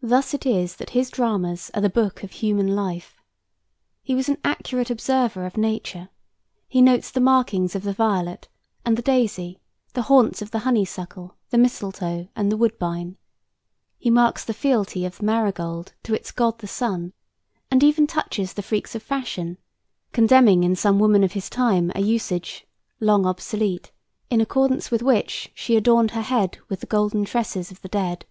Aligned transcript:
Thus 0.00 0.32
it 0.32 0.46
is 0.46 0.76
that 0.76 0.90
his 0.90 1.10
dramas 1.10 1.72
are 1.74 1.80
the 1.80 1.90
book 1.90 2.22
of 2.22 2.30
human 2.30 2.68
life. 2.76 3.20
He 4.00 4.14
was 4.14 4.28
an 4.28 4.38
accurate 4.44 4.90
observer 4.90 5.44
of 5.44 5.56
Nature: 5.56 6.08
he 6.68 6.80
notes 6.80 7.10
the 7.10 7.20
markings 7.20 7.74
of 7.74 7.82
the 7.82 7.92
violet 7.92 8.46
and 8.84 8.96
the 8.96 9.02
daisy; 9.02 9.60
the 9.94 10.02
haunts 10.02 10.40
of 10.40 10.52
the 10.52 10.60
honeysuckle, 10.60 11.34
the 11.50 11.58
mistletoe, 11.58 12.28
and 12.36 12.50
the 12.50 12.56
woodbine. 12.56 13.16
He 13.98 14.08
marks 14.08 14.44
the 14.44 14.54
fealty 14.54 15.04
of 15.04 15.18
the 15.18 15.24
marigold 15.24 15.94
to 16.04 16.14
its 16.14 16.30
god 16.30 16.60
the 16.60 16.68
sun, 16.68 17.12
and 17.68 17.82
even 17.82 18.06
touches 18.06 18.52
the 18.54 18.62
freaks 18.62 18.94
of 18.94 19.02
fashion, 19.02 19.58
condemning 20.12 20.62
in 20.62 20.76
some 20.76 21.00
woman 21.00 21.24
of 21.24 21.32
his 21.32 21.50
time 21.50 21.90
an 21.96 22.06
usage, 22.06 22.66
long 23.00 23.26
obsolete, 23.26 23.90
in 24.30 24.40
accordance 24.40 24.92
with 24.92 25.02
which 25.02 25.50
she 25.56 25.76
adorned 25.76 26.12
her 26.12 26.22
head 26.22 26.58
with 26.68 26.78
"the 26.80 26.86
golden 26.86 27.24
tresses 27.24 27.72
of 27.72 27.82
the 27.82 27.88
dead." 27.88 28.24